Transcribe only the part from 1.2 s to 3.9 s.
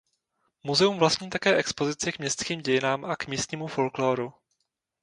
také expozici k městským dějinám a k místnímu